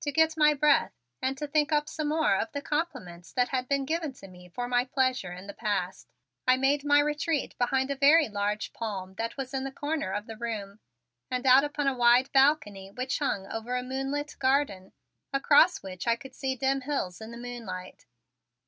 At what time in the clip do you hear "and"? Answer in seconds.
1.21-1.37, 11.29-11.45